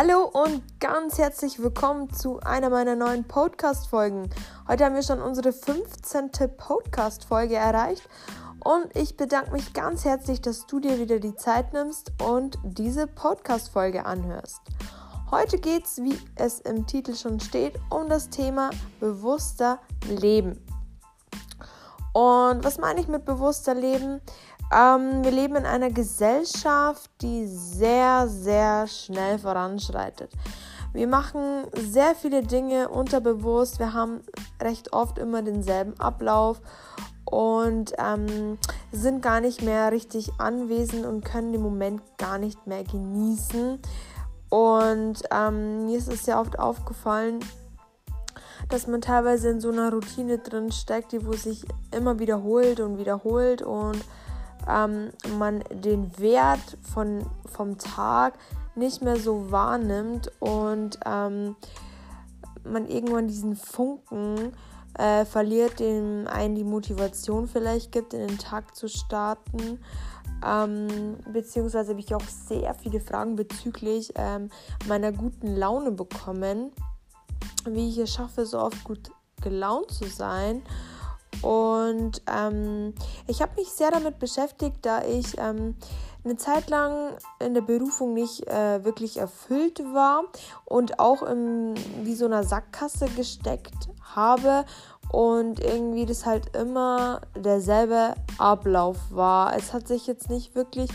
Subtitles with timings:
[0.00, 4.30] Hallo und ganz herzlich willkommen zu einer meiner neuen Podcast-Folgen.
[4.68, 6.30] Heute haben wir schon unsere 15.
[6.56, 8.08] Podcast-Folge erreicht
[8.62, 13.08] und ich bedanke mich ganz herzlich, dass du dir wieder die Zeit nimmst und diese
[13.08, 14.60] Podcast-Folge anhörst.
[15.32, 18.70] Heute geht es, wie es im Titel schon steht, um das Thema
[19.00, 20.64] bewusster Leben.
[22.12, 24.20] Und was meine ich mit bewusster Leben?
[24.74, 30.30] Ähm, wir leben in einer Gesellschaft, die sehr, sehr schnell voranschreitet.
[30.92, 33.78] Wir machen sehr viele Dinge unterbewusst.
[33.78, 34.20] Wir haben
[34.60, 36.60] recht oft immer denselben Ablauf
[37.24, 38.58] und ähm,
[38.90, 43.78] sind gar nicht mehr richtig anwesend und können den Moment gar nicht mehr genießen.
[44.48, 47.40] Und ähm, mir ist es sehr oft aufgefallen,
[48.70, 52.98] dass man teilweise in so einer Routine drin steckt, die wo sich immer wiederholt und
[52.98, 54.02] wiederholt und
[54.68, 58.34] ähm, man den Wert von, vom Tag
[58.74, 61.56] nicht mehr so wahrnimmt und ähm,
[62.64, 64.52] man irgendwann diesen Funken
[64.94, 69.80] äh, verliert, dem einen die Motivation vielleicht gibt, in den Tag zu starten.
[70.44, 74.50] Ähm, beziehungsweise habe ich auch sehr viele Fragen bezüglich ähm,
[74.86, 76.70] meiner guten Laune bekommen,
[77.64, 80.62] wie ich es schaffe, so oft gut gelaunt zu sein.
[81.42, 82.94] Und ähm,
[83.26, 85.76] ich habe mich sehr damit beschäftigt, da ich ähm,
[86.24, 90.24] eine Zeit lang in der Berufung nicht äh, wirklich erfüllt war
[90.64, 94.64] und auch in wie so einer Sackgasse gesteckt habe
[95.10, 99.56] und irgendwie das halt immer derselbe Ablauf war.
[99.56, 100.90] Es hat sich jetzt nicht wirklich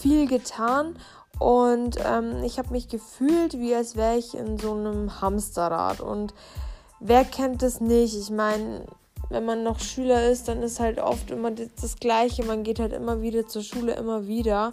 [0.00, 0.98] viel getan
[1.38, 6.34] und ähm, ich habe mich gefühlt, wie als wäre ich in so einem Hamsterrad und
[6.98, 8.16] wer kennt das nicht?
[8.16, 8.86] Ich meine,
[9.28, 12.44] wenn man noch Schüler ist, dann ist halt oft immer das Gleiche.
[12.44, 14.72] Man geht halt immer wieder zur Schule, immer wieder.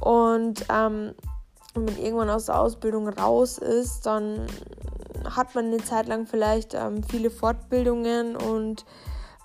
[0.00, 1.14] Und ähm,
[1.74, 4.46] wenn man irgendwann aus der Ausbildung raus ist, dann
[5.24, 8.84] hat man eine Zeit lang vielleicht ähm, viele Fortbildungen und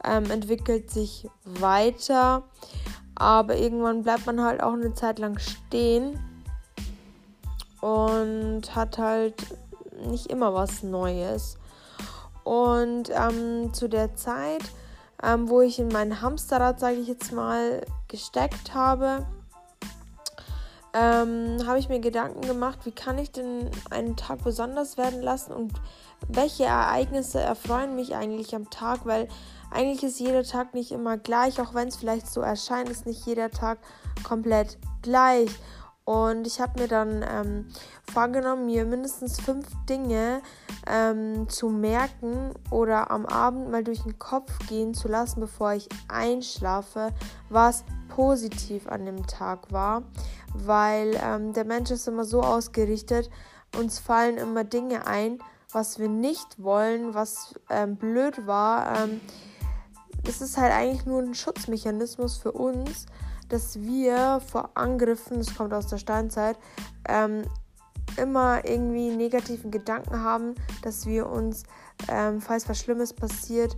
[0.03, 2.43] ähm, entwickelt sich weiter.
[3.15, 6.19] Aber irgendwann bleibt man halt auch eine Zeit lang stehen
[7.81, 9.35] und hat halt
[10.07, 11.57] nicht immer was Neues.
[12.45, 14.63] Und ähm, zu der Zeit,
[15.21, 19.25] ähm, wo ich in mein Hamsterrad, sage ich jetzt mal, gesteckt habe,
[20.93, 25.51] ähm, habe ich mir Gedanken gemacht, wie kann ich denn einen Tag besonders werden lassen
[25.51, 25.73] und
[26.27, 29.27] welche Ereignisse erfreuen mich eigentlich am Tag, weil
[29.71, 33.25] eigentlich ist jeder Tag nicht immer gleich, auch wenn es vielleicht so erscheint, ist nicht
[33.25, 33.79] jeder Tag
[34.23, 35.49] komplett gleich.
[36.05, 37.67] Und ich habe mir dann ähm,
[38.13, 40.41] vorgenommen, mir mindestens fünf Dinge
[40.87, 45.89] ähm, zu merken oder am Abend mal durch den Kopf gehen zu lassen, bevor ich
[46.07, 47.11] einschlafe,
[47.49, 50.03] was positiv an dem Tag war.
[50.53, 53.31] Weil ähm, der Mensch ist immer so ausgerichtet,
[53.75, 55.39] uns fallen immer Dinge ein,
[55.71, 58.95] was wir nicht wollen, was ähm, blöd war.
[58.95, 59.21] Ähm,
[60.27, 63.07] es ist halt eigentlich nur ein Schutzmechanismus für uns
[63.49, 66.57] dass wir vor Angriffen, das kommt aus der Steinzeit,
[67.07, 67.43] ähm,
[68.17, 71.63] immer irgendwie negativen Gedanken haben, dass wir uns,
[72.07, 73.75] ähm, falls was Schlimmes passiert,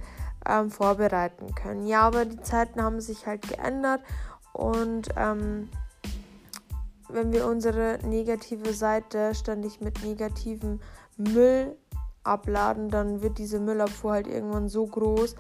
[0.48, 1.88] ähm, vorbereiten können.
[1.88, 4.02] Ja, aber die Zeiten haben sich halt geändert
[4.54, 5.70] und ähm,
[7.10, 10.80] wenn wir unsere negative Seite ständig mit negativem
[11.16, 11.76] Müll
[12.24, 15.36] abladen, dann wird diese Müllabfuhr halt irgendwann so groß,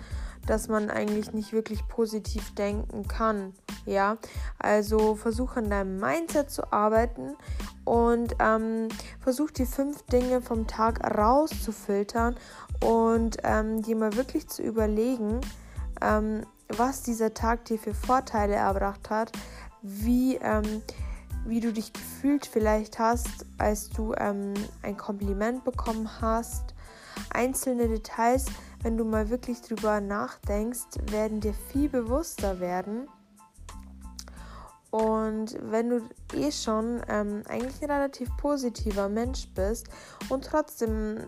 [0.46, 3.54] dass man eigentlich nicht wirklich positiv denken kann.
[3.88, 4.18] Ja,
[4.59, 7.38] also versuch an deinem Mindset zu arbeiten
[7.86, 8.90] und ähm,
[9.22, 12.36] versuch die fünf Dinge vom Tag rauszufiltern
[12.84, 15.40] und ähm, dir mal wirklich zu überlegen,
[16.02, 19.31] ähm, was dieser Tag dir für Vorteile erbracht hat,
[19.81, 20.84] wie, ähm,
[21.46, 26.75] wie du dich gefühlt vielleicht hast, als du ähm, ein Kompliment bekommen hast.
[27.30, 28.48] Einzelne Details,
[28.84, 33.08] wenn du mal wirklich drüber nachdenkst, werden dir viel bewusster werden.
[34.92, 36.01] Und wenn du
[36.34, 39.88] eh schon ähm, eigentlich ein relativ positiver Mensch bist
[40.30, 41.19] und trotzdem,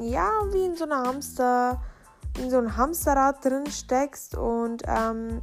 [0.00, 1.82] ja, wie in so einer Hamster,
[2.38, 5.42] in so einem Hamsterrad drin steckst und ähm,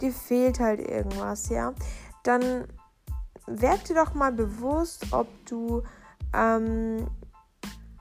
[0.00, 1.74] dir fehlt halt irgendwas, ja,
[2.22, 2.66] dann
[3.46, 5.82] werd dir doch mal bewusst, ob du
[6.32, 7.06] ähm,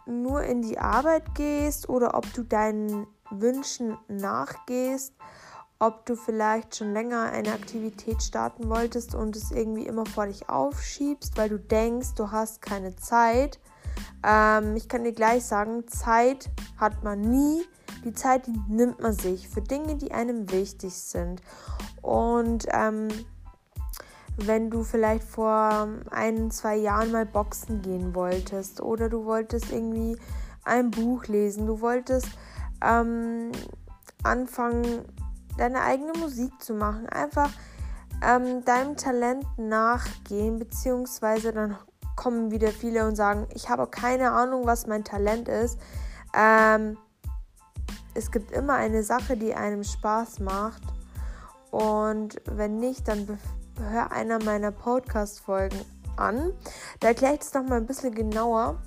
[0.05, 5.13] nur in die Arbeit gehst oder ob du deinen Wünschen nachgehst,
[5.85, 10.47] ob du vielleicht schon länger eine Aktivität starten wolltest und es irgendwie immer vor dich
[10.47, 13.59] aufschiebst, weil du denkst, du hast keine Zeit.
[14.25, 17.63] Ähm, ich kann dir gleich sagen, Zeit hat man nie.
[18.05, 21.41] Die Zeit, die nimmt man sich für Dinge, die einem wichtig sind.
[22.01, 23.09] Und ähm,
[24.37, 30.17] wenn du vielleicht vor ein, zwei Jahren mal boxen gehen wolltest oder du wolltest irgendwie
[30.63, 32.29] ein Buch lesen, du wolltest
[32.81, 33.51] ähm,
[34.23, 35.05] anfangen,
[35.57, 37.49] deine eigene Musik zu machen, einfach
[38.23, 41.77] ähm, deinem Talent nachgehen, beziehungsweise dann
[42.15, 45.79] kommen wieder viele und sagen, ich habe keine Ahnung, was mein Talent ist.
[46.35, 46.97] Ähm,
[48.13, 50.83] es gibt immer eine Sache, die einem Spaß macht.
[51.71, 53.39] Und wenn nicht, dann
[53.89, 55.79] hör einer meiner Podcast-Folgen
[56.15, 56.53] an.
[56.99, 58.79] Da erkläre ich es nochmal ein bisschen genauer,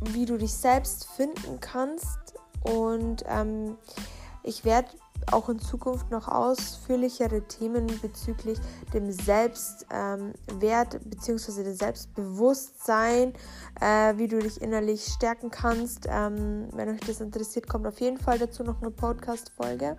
[0.00, 2.34] wie du dich selbst finden kannst.
[2.62, 3.76] Und ähm,
[4.46, 4.88] ich werde
[5.32, 8.58] auch in Zukunft noch ausführlichere Themen bezüglich
[8.94, 11.64] dem Selbstwert ähm, bzw.
[11.64, 13.32] dem Selbstbewusstsein,
[13.80, 16.06] äh, wie du dich innerlich stärken kannst.
[16.08, 19.98] Ähm, wenn euch das interessiert, kommt auf jeden Fall dazu noch eine Podcast-Folge.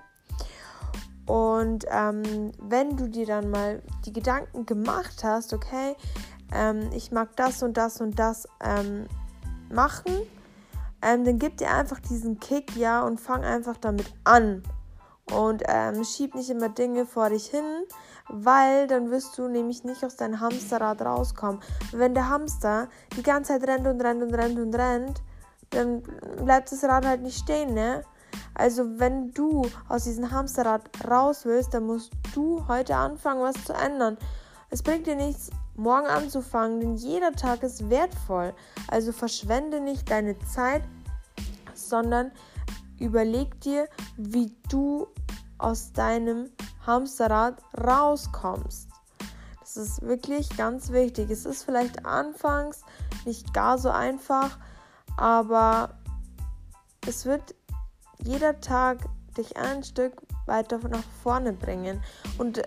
[1.26, 5.96] Und ähm, wenn du dir dann mal die Gedanken gemacht hast, okay,
[6.54, 9.08] ähm, ich mag das und das und das ähm,
[9.70, 10.14] machen,
[11.08, 14.62] ähm, dann gib dir einfach diesen Kick, ja, und fang einfach damit an.
[15.32, 17.66] Und ähm, schieb nicht immer Dinge vor dich hin,
[18.30, 21.62] weil dann wirst du nämlich nicht aus deinem Hamsterrad rauskommen.
[21.92, 25.22] Wenn der Hamster die ganze Zeit rennt und rennt und rennt und rennt,
[25.70, 26.02] dann
[26.44, 28.04] bleibt das Rad halt nicht stehen, ne?
[28.54, 33.74] Also wenn du aus diesem Hamsterrad raus willst, dann musst du heute anfangen, was zu
[33.74, 34.18] ändern.
[34.70, 38.54] Es bringt dir nichts, morgen anzufangen, denn jeder Tag ist wertvoll.
[38.90, 40.84] Also verschwende nicht deine Zeit,
[41.88, 42.32] sondern
[43.00, 43.88] überleg dir,
[44.18, 45.08] wie du
[45.58, 46.50] aus deinem
[46.86, 48.90] Hamsterrad rauskommst.
[49.60, 51.30] Das ist wirklich ganz wichtig.
[51.30, 52.82] Es ist vielleicht anfangs
[53.26, 54.58] nicht gar so einfach,
[55.18, 55.98] aber
[57.06, 57.56] es wird
[58.20, 59.00] jeder Tag
[59.38, 60.14] dich ein Stück
[60.46, 62.02] weiter nach vorne bringen.
[62.38, 62.62] Und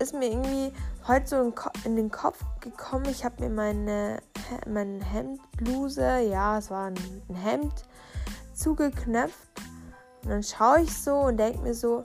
[0.00, 0.72] ist mir irgendwie
[1.06, 4.18] heute so in den Kopf gekommen, ich habe mir meine
[4.66, 6.96] mein Hemdbluse, ja, es war ein
[7.34, 7.84] Hemd,
[8.56, 9.50] zugeknöpft.
[10.22, 12.04] Und dann schaue ich so und denke mir so,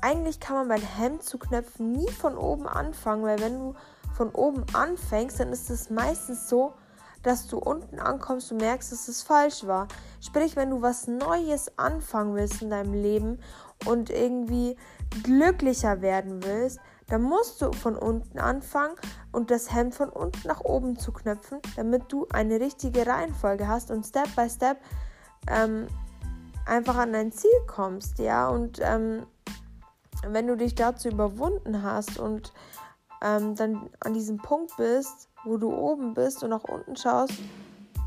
[0.00, 3.74] eigentlich kann man beim Hemd zu knöpfen nie von oben anfangen, weil wenn du
[4.14, 6.74] von oben anfängst, dann ist es meistens so,
[7.22, 9.88] dass du unten ankommst und merkst, dass es falsch war.
[10.20, 13.40] Sprich, wenn du was Neues anfangen willst in deinem Leben
[13.86, 14.76] und irgendwie
[15.22, 18.94] glücklicher werden willst, dann musst du von unten anfangen
[19.32, 23.90] und das Hemd von unten nach oben zu knöpfen, damit du eine richtige Reihenfolge hast
[23.90, 24.78] und Step by Step
[25.48, 25.86] ähm,
[26.66, 28.48] einfach an dein Ziel kommst, ja.
[28.48, 29.26] Und ähm,
[30.26, 32.52] wenn du dich dazu überwunden hast und
[33.22, 37.34] ähm, dann an diesem Punkt bist, wo du oben bist und nach unten schaust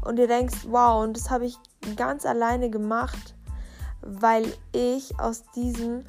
[0.03, 1.57] und dir denkst, wow, und das habe ich
[1.95, 3.35] ganz alleine gemacht,
[4.01, 6.03] weil ich aus diesem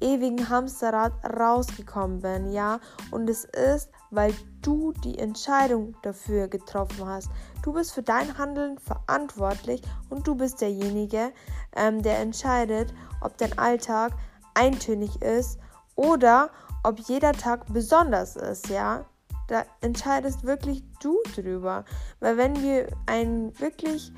[0.00, 2.80] ewigen Hamsterrad rausgekommen bin, ja.
[3.10, 7.30] Und es ist, weil du die Entscheidung dafür getroffen hast.
[7.62, 11.32] Du bist für dein Handeln verantwortlich und du bist derjenige,
[11.76, 14.12] ähm, der entscheidet, ob dein Alltag
[14.54, 15.58] eintönig ist
[15.96, 16.50] oder
[16.82, 19.04] ob jeder Tag besonders ist, ja.
[19.48, 21.84] Da entscheidest wirklich du drüber.
[22.20, 24.12] Weil wenn wir einen wirklich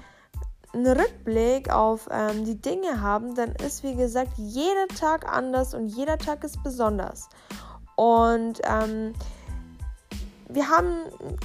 [0.73, 5.89] einen Rückblick auf ähm, die Dinge haben, dann ist wie gesagt jeder Tag anders und
[5.89, 7.29] jeder Tag ist besonders.
[7.97, 9.13] Und ähm,
[10.49, 10.97] wir haben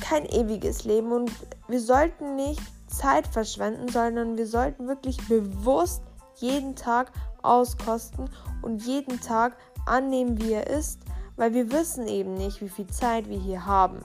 [0.01, 1.31] kein ewiges Leben und
[1.67, 6.01] wir sollten nicht Zeit verschwenden, sondern wir sollten wirklich bewusst
[6.35, 8.29] jeden Tag auskosten
[8.61, 10.99] und jeden Tag annehmen, wie er ist,
[11.35, 14.03] weil wir wissen eben nicht, wie viel Zeit wir hier haben.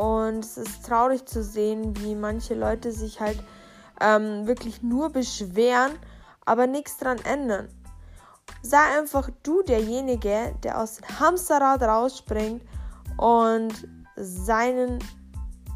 [0.00, 3.38] Und es ist traurig zu sehen, wie manche Leute sich halt
[4.00, 5.92] ähm, wirklich nur beschweren,
[6.46, 7.68] aber nichts dran ändern.
[8.62, 12.62] Sei einfach du derjenige, der aus dem Hamsterrad rausspringt
[13.18, 13.74] und
[14.16, 15.00] seinen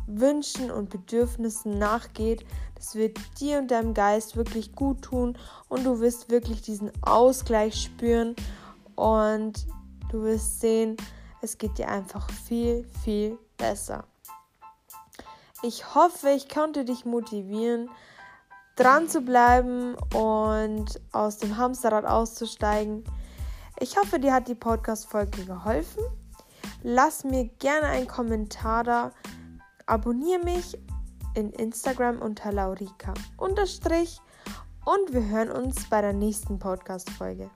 [0.07, 2.47] Wünschen und Bedürfnissen nachgeht.
[2.77, 5.37] Das wird dir und deinem Geist wirklich gut tun
[5.69, 8.35] und du wirst wirklich diesen Ausgleich spüren
[8.95, 9.67] und
[10.11, 10.97] du wirst sehen,
[11.43, 14.07] es geht dir einfach viel, viel besser.
[15.67, 17.89] Ich hoffe, ich konnte dich motivieren,
[18.77, 23.03] dran zu bleiben und aus dem Hamsterrad auszusteigen.
[23.81, 26.05] Ich hoffe, dir hat die Podcast-Folge geholfen.
[26.83, 29.13] Lass mir gerne einen Kommentar da.
[29.87, 30.77] Abonniere mich
[31.35, 33.57] in Instagram unter Laurika und
[35.15, 37.49] wir hören uns bei der nächsten Podcast-Folge.